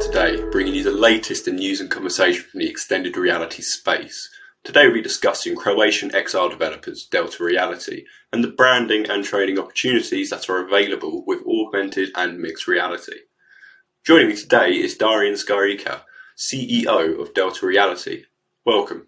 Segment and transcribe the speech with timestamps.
[0.00, 4.28] Today, bringing you the latest in news and conversation from the extended reality space.
[4.64, 10.30] Today we'll be discussing Croatian XR developers Delta Reality and the branding and training opportunities
[10.30, 13.18] that are available with augmented and mixed reality.
[14.04, 16.02] Joining me today is Darian Skarica,
[16.36, 18.24] CEO of Delta Reality.
[18.66, 19.06] Welcome.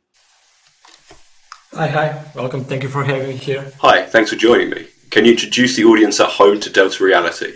[1.72, 2.24] Hi, hi.
[2.34, 2.64] Welcome.
[2.64, 3.72] Thank you for having me here.
[3.80, 4.86] Hi, thanks for joining me.
[5.10, 7.54] Can you introduce the audience at home to Delta Reality?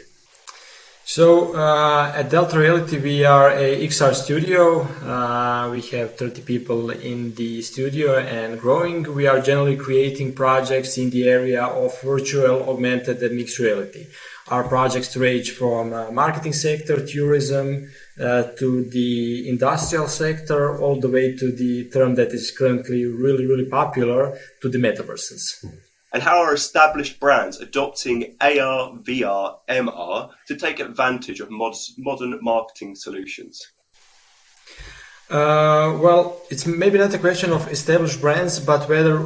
[1.17, 4.83] So uh, at Delta Reality, we are a XR studio.
[5.03, 9.13] Uh, we have 30 people in the studio and growing.
[9.13, 14.07] We are generally creating projects in the area of virtual, augmented, and mixed reality.
[14.51, 17.91] Our projects range from uh, marketing sector, tourism,
[18.21, 23.47] uh, to the industrial sector, all the way to the term that is currently really,
[23.47, 25.65] really popular, to the metaverses
[26.13, 32.39] and how are established brands adopting AR, VR, MR to take advantage of mod- modern
[32.43, 33.67] marketing solutions?
[35.31, 39.19] Uh, well, it's maybe not a question of established brands, but whether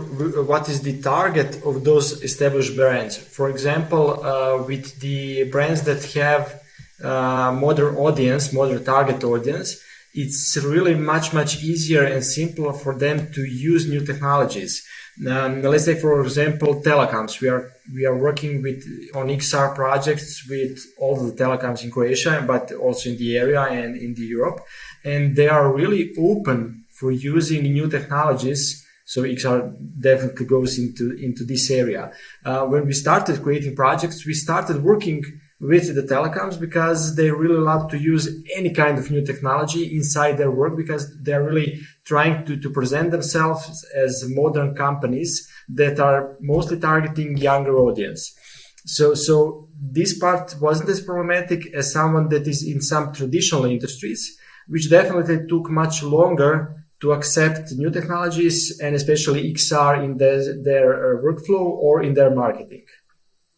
[0.43, 3.17] what is the target of those established brands.
[3.17, 6.61] For example, uh, with the brands that have
[7.03, 9.81] uh, modern audience, modern target audience,
[10.15, 14.87] it's really much much easier and simpler for them to use new technologies.
[15.29, 17.41] Um, let's say, for example, telecoms.
[17.41, 22.45] We are we are working with on XR projects with all the telecoms in Croatia,
[22.47, 24.61] but also in the area and in the Europe,
[25.05, 28.81] and they are really open for using new technologies.
[29.07, 32.13] So XR definitely goes into into this area.
[32.45, 35.23] Uh, when we started creating projects, we started working
[35.65, 40.37] with the telecoms because they really love to use any kind of new technology inside
[40.37, 46.37] their work because they're really trying to, to present themselves as modern companies that are
[46.41, 48.39] mostly targeting younger audience.
[48.85, 54.39] So, so this part wasn't as problematic as someone that is in some traditional industries,
[54.69, 60.89] which definitely took much longer to accept new technologies and especially XR in the, their
[60.95, 62.85] uh, workflow or in their marketing.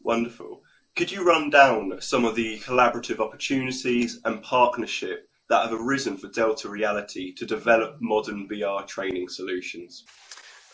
[0.03, 0.56] Wonderful.
[0.97, 6.29] Could you run down some of the collaborative opportunities and partnership that have arisen for
[6.29, 10.05] Delta Reality to develop modern VR training solutions?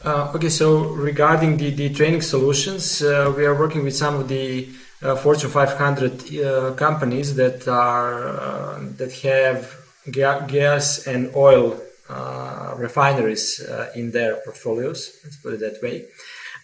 [0.04, 4.28] Uh, okay, so regarding the, the training solutions, uh, we are working with some of
[4.28, 4.68] the
[5.02, 9.74] uh, Fortune 500 uh, companies that are uh, that have
[10.12, 13.60] ga- gas and oil uh, refineries
[13.96, 15.18] in their portfolios.
[15.24, 16.06] Let's put it that way.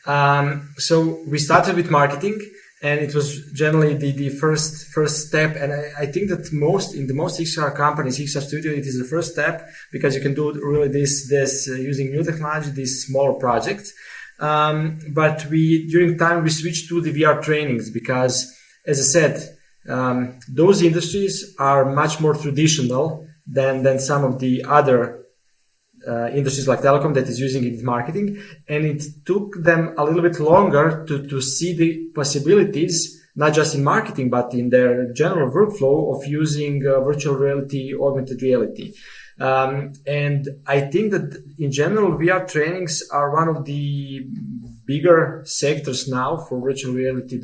[0.06, 2.38] Um, so we started with marketing
[2.80, 5.56] and it was generally the, the first first step.
[5.56, 8.98] And I, I, think that most in the most XR companies XR studio it is
[8.98, 13.04] the first step because you can do really this this uh, using new technology these
[13.06, 13.92] smaller projects.
[14.38, 18.56] Um, but we during time we switched to the VR trainings because
[18.86, 19.56] as I said
[19.88, 25.24] um, those industries are much more traditional than than some of the other
[26.06, 28.40] uh, industries like telecom that is using it in marketing.
[28.68, 33.74] And it took them a little bit longer to, to see the possibilities, not just
[33.74, 38.92] in marketing, but in their general workflow of using uh, virtual reality, augmented reality.
[39.40, 44.26] Um, and I think that in general, VR trainings are one of the
[44.86, 47.38] bigger sectors now for virtual reality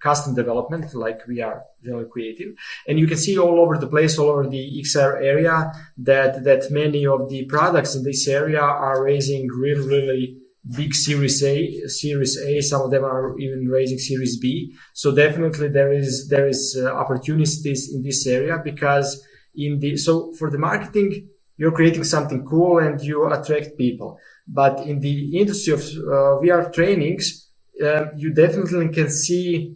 [0.00, 2.54] custom development like we are generally creative.
[2.86, 6.70] And you can see all over the place all over the xr area that that
[6.70, 10.38] many of the products in this area are raising really really
[10.76, 12.60] big series a series a.
[12.60, 14.74] Some of them are even raising series b.
[14.92, 20.32] So definitely there is there is uh, opportunities in this area because in the so
[20.38, 24.18] for the marketing you're creating something cool and you attract people.
[24.46, 27.48] But in the industry of uh, vr trainings
[27.82, 29.74] uh, you definitely can see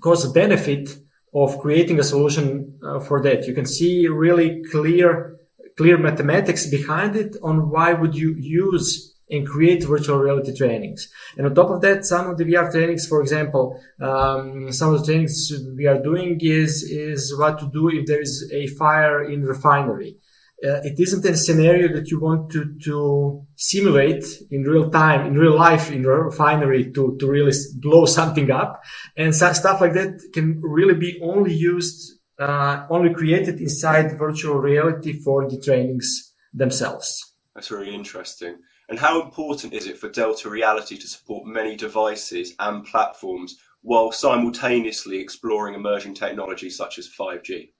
[0.00, 0.96] cost benefit
[1.34, 3.46] of creating a solution uh, for that.
[3.46, 5.36] You can see really clear,
[5.76, 11.08] clear mathematics behind it on why would you use and create virtual reality trainings.
[11.36, 15.00] And on top of that, some of the VR trainings, for example, um, some of
[15.00, 19.24] the trainings we are doing is, is what to do if there is a fire
[19.24, 20.16] in refinery
[20.64, 25.34] uh, it isn't a scenario that you want to, to simulate in real time, in
[25.34, 28.82] real life, in a refinery to, to really blow something up.
[29.16, 34.56] And so, stuff like that can really be only used, uh, only created inside virtual
[34.56, 37.34] reality for the trainings themselves.
[37.54, 38.56] That's really interesting.
[38.88, 44.10] And how important is it for Delta Reality to support many devices and platforms while
[44.10, 47.70] simultaneously exploring emerging technologies such as 5G?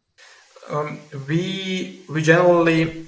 [0.69, 3.07] Um, we we generally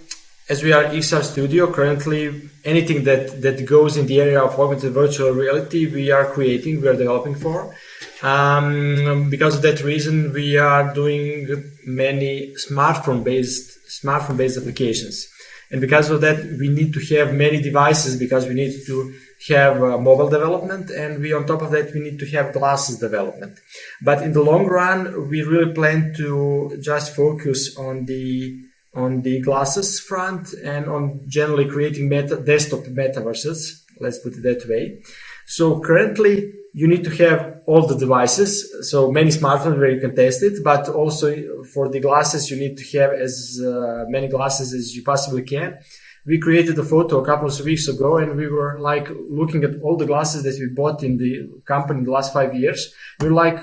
[0.49, 4.93] as we are XR Studio, currently anything that, that goes in the area of augmented
[4.93, 7.75] virtual reality, we are creating, we are developing for.
[8.23, 15.29] Um, because of that reason, we are doing many smartphone based smartphone based applications.
[15.71, 19.15] And because of that, we need to have many devices because we need to
[19.47, 22.99] have uh, mobile development and we on top of that we need to have glasses
[22.99, 23.59] development.
[24.03, 28.65] But in the long run we really plan to just focus on the
[28.95, 34.69] on the glasses front and on generally creating meta, desktop metaverses let's put it that
[34.69, 35.01] way.
[35.47, 40.15] So currently you need to have all the devices so many smartphones where you can
[40.15, 41.29] test it but also
[41.73, 45.79] for the glasses you need to have as uh, many glasses as you possibly can
[46.29, 49.09] we created a photo a couple of weeks ago and we were like
[49.41, 51.33] looking at all the glasses that we bought in the
[51.65, 52.95] company in the last five years.
[53.21, 53.59] We are like,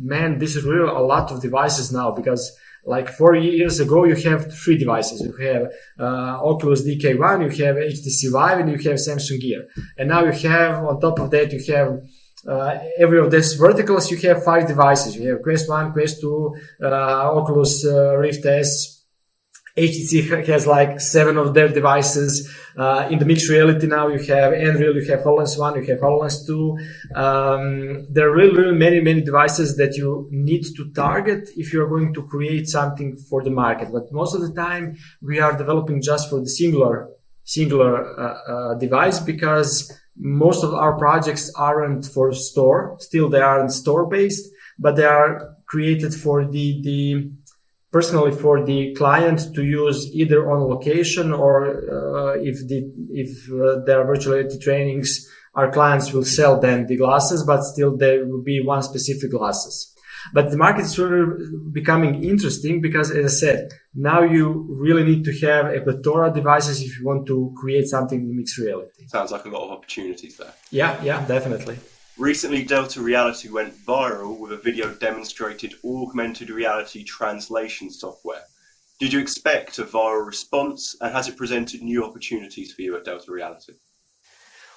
[0.00, 2.42] man, this is really a lot of devices now because
[2.84, 5.20] like four years ago, you have three devices.
[5.20, 5.62] You have
[5.98, 9.66] uh, Oculus DK1, you have HTC Vive, and you have Samsung Gear.
[9.98, 12.00] And now you have, on top of that, you have
[12.48, 15.16] uh, every of these verticals, you have five devices.
[15.16, 16.86] You have Quest 1, Quest 2, uh,
[17.32, 18.95] Oculus uh, Rift S,
[19.76, 22.50] HTC has like seven of their devices.
[22.76, 26.00] Uh, in the mixed reality now, you have Nreal, you have HoloLens 1, you have
[26.00, 26.78] HoloLens 2.
[27.14, 31.88] Um, there are really, really many, many devices that you need to target if you're
[31.88, 33.88] going to create something for the market.
[33.92, 37.08] But most of the time, we are developing just for the singular,
[37.44, 42.96] singular uh, uh, device because most of our projects aren't for store.
[43.00, 47.30] Still, they aren't store based, but they are created for the, the,
[47.96, 51.54] personally for the client to use either on location or
[51.96, 52.78] uh, if the
[53.22, 53.56] if uh,
[53.86, 55.10] there are virtual reality trainings
[55.58, 59.74] our clients will sell them the glasses but still there will be one specific glasses.
[60.36, 61.26] But the market is really
[61.80, 63.60] becoming interesting because as i said
[64.10, 64.46] now you
[64.84, 68.36] really need to have a plethora of devices if you want to create something in
[68.38, 69.02] mixed reality.
[69.16, 70.54] Sounds like a lot of opportunities there.
[70.80, 71.76] Yeah yeah definitely
[72.18, 78.44] Recently, Delta Reality went viral with a video demonstrated augmented reality translation software.
[78.98, 83.04] Did you expect a viral response, and has it presented new opportunities for you at
[83.04, 83.74] Delta Reality?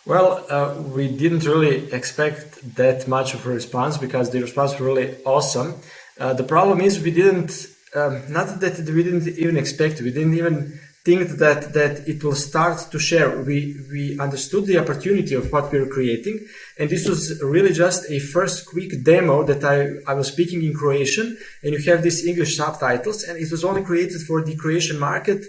[0.06, 4.82] Well, uh, we didn't really expect that much of a response because the response was
[4.82, 5.76] really awesome.
[6.20, 10.34] Uh, the problem is we didn't, um, not that we didn't even expect, we didn't
[10.34, 10.78] even
[11.10, 13.30] think that that it will start to share.
[13.50, 13.58] We
[13.94, 16.38] we understood the opportunity of what we were creating,
[16.78, 17.22] and this was
[17.56, 19.78] really just a first quick demo that I
[20.12, 21.28] I was speaking in Croatian,
[21.64, 25.42] and you have these English subtitles, and it was only created for the Croatian market.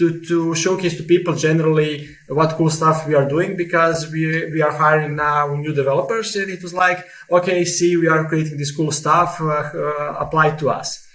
[0.00, 1.92] To, to showcase to people generally
[2.38, 4.24] what cool stuff we are doing because we,
[4.54, 7.00] we are hiring now new developers and it was like
[7.36, 11.05] okay see we are creating this cool stuff uh, uh, apply to us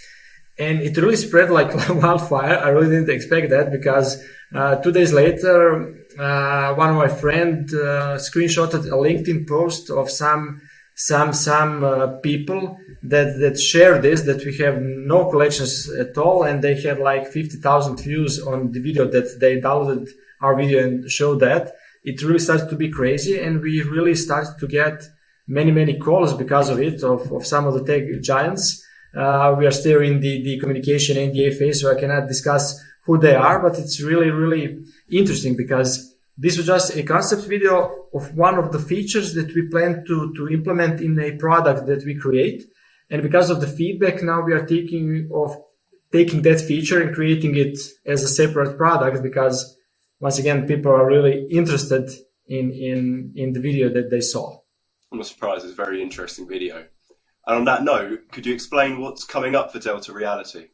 [0.62, 1.72] and it really spread like
[2.04, 2.58] wildfire.
[2.66, 4.10] I really didn't expect that because
[4.54, 5.60] uh, two days later,
[6.20, 10.62] uh, one of my friend uh, screenshotted a LinkedIn post of some
[10.96, 14.78] some some uh, people that that share this that we have
[15.14, 15.74] no collections
[16.04, 20.08] at all, and they had like fifty thousand views on the video that they downloaded
[20.42, 21.74] our video and showed that.
[22.04, 24.96] It really started to be crazy, and we really started to get
[25.48, 28.86] many many calls because of it of, of some of the tech giants
[29.16, 33.18] uh, we are still in the, the communication NDA phase, so I cannot discuss who
[33.18, 38.38] they are, but it's really, really interesting because this was just a concept video of
[38.38, 42.16] one of the features that we plan to, to implement in a product that we
[42.16, 42.64] create.
[43.10, 45.58] And because of the feedback, now we are taking of
[46.12, 49.78] taking that feature and creating it as a separate product because
[50.20, 52.10] once again, people are really interested
[52.48, 54.60] in, in, in the video that they saw.
[55.12, 55.66] I'm surprised.
[55.66, 56.86] It's a very interesting video.
[57.48, 60.68] And on that note, could you explain what's coming up for Delta Reality?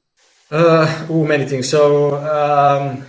[0.51, 1.69] Uh, many things.
[1.69, 3.05] So um,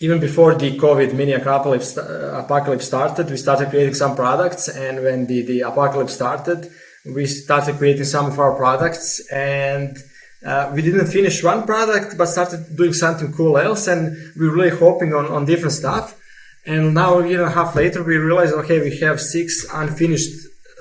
[0.00, 4.68] even before the COVID mini apocalypse, uh, apocalypse started, we started creating some products.
[4.68, 6.70] And when the, the apocalypse started,
[7.06, 9.26] we started creating some of our products.
[9.30, 9.96] And
[10.44, 13.86] uh, we didn't finish one product, but started doing something cool else.
[13.86, 16.20] And we were really hoping on, on different stuff.
[16.66, 20.32] And now, a year and a half later, we realized, okay, we have six unfinished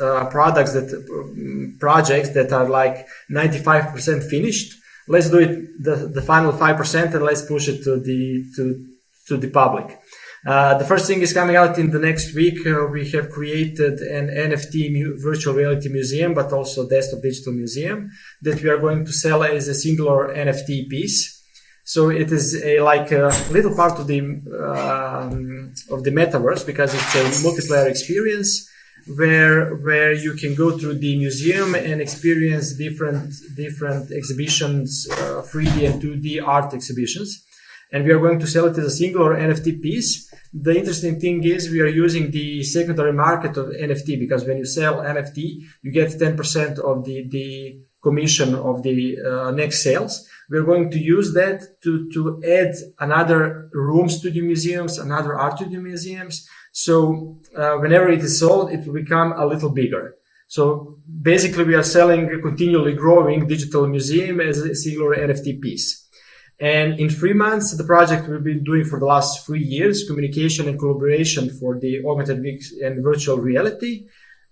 [0.01, 0.87] uh, products that
[1.79, 7.45] projects that are like 95% finished let's do it the, the final 5% and let's
[7.45, 8.87] push it to the to
[9.27, 9.99] to the public
[10.45, 12.67] uh, the first thing is coming out in the next week.
[12.67, 18.09] Uh, we have created an NFT mu- virtual reality museum, but also desktop digital museum
[18.41, 21.41] that we are going to sell as a singular NFT piece.
[21.85, 26.93] So it is a like a little part of the um, of the metaverse because
[26.93, 28.69] it's a multiplayer experience
[29.17, 35.75] where where you can go through the museum and experience different different exhibitions, uh, 3D
[35.89, 37.43] and 2D art exhibitions.
[37.93, 40.11] and we are going to sell it as a singular NFT piece.
[40.51, 44.65] The interesting thing is we are using the secondary market of NFT because when you
[44.65, 45.37] sell NFT,
[45.83, 50.27] you get 10% of the, the commission of the uh, next sales.
[50.49, 55.57] We're going to use that to, to add another rooms to the museums, another art
[55.59, 56.47] to the museums.
[56.73, 60.15] So uh, whenever it is sold, it will become a little bigger.
[60.47, 66.03] So basically we are selling a continually growing digital museum as a singular NFT piece.
[66.59, 70.67] And in three months, the project we've been doing for the last three years, communication
[70.69, 72.37] and collaboration for the augmented
[72.83, 74.05] and virtual reality.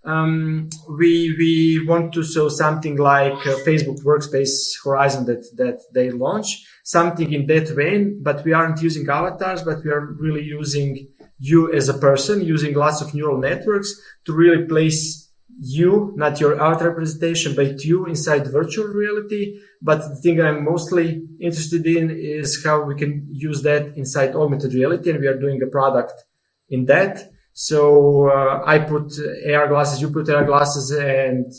[0.03, 3.33] Um, we we want to show something like
[3.67, 8.21] Facebook Workspace Horizon that that they launch, something in that vein.
[8.23, 12.73] But we aren't using avatars, but we are really using you as a person, using
[12.73, 13.93] lots of neural networks
[14.25, 15.29] to really place
[15.59, 19.59] you, not your avatar representation, but you inside virtual reality.
[19.81, 24.73] But the thing I'm mostly interested in is how we can use that inside augmented
[24.73, 26.23] reality, and we are doing a product
[26.69, 27.29] in that.
[27.53, 29.13] So uh, I put
[29.53, 31.51] AR glasses, you put AR glasses, and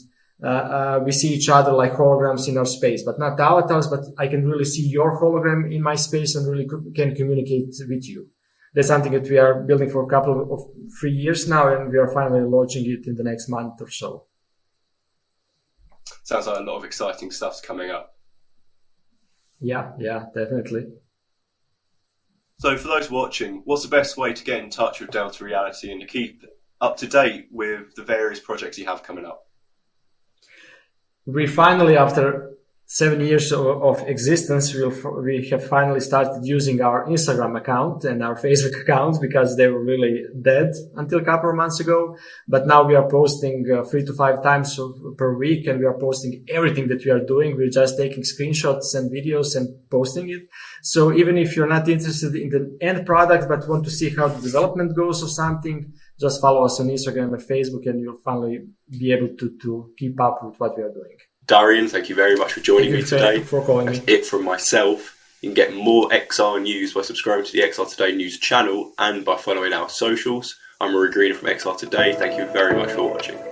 [0.43, 3.87] uh, uh, we see each other like holograms in our space, but not avatars.
[3.87, 8.09] But I can really see your hologram in my space and really can communicate with
[8.09, 8.29] you.
[8.75, 10.61] That's something that we are building for a couple of
[10.99, 14.25] three years now, and we are finally launching it in the next month or so.
[16.25, 18.15] Sounds like a lot of exciting stuff's coming up.
[19.61, 20.87] Yeah, yeah, definitely.
[22.63, 25.91] So, for those watching, what's the best way to get in touch with Delta Reality
[25.91, 26.45] and to keep
[26.81, 29.49] up to date with the various projects you have coming up?
[31.27, 32.53] We finally, after
[32.93, 38.37] seven years of, existence, we'll, we have finally started using our Instagram account and our
[38.39, 42.15] Facebook accounts because they were really dead until a couple of months ago.
[42.47, 44.79] But now we are posting uh, three to five times
[45.17, 47.57] per week and we are posting everything that we are doing.
[47.57, 50.43] We're just taking screenshots and videos and posting it.
[50.83, 54.29] So even if you're not interested in the end product, but want to see how
[54.29, 58.67] the development goes or something, just follow us on Instagram and Facebook and you'll finally
[58.91, 61.17] be able to, to keep up with what we are doing.
[61.47, 63.41] Darian, thank you very much for joining me today.
[63.41, 64.13] For calling That's me.
[64.13, 65.19] it from myself.
[65.41, 69.25] You can get more XR news by subscribing to the XR Today news channel and
[69.25, 70.57] by following our socials.
[70.81, 72.15] I'm Rory Greener from XR Today.
[72.15, 73.52] Thank you very much for watching.